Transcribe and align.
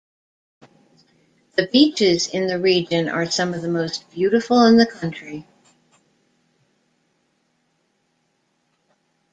The 1.57 1.67
beaches 1.71 2.27
in 2.27 2.47
the 2.47 2.57
region 2.59 3.07
are 3.07 3.29
some 3.29 3.53
of 3.53 3.61
the 3.61 3.67
most 3.67 4.09
beautiful 4.09 4.63
in 4.63 4.77
the 4.77 4.87
country. 4.87 5.45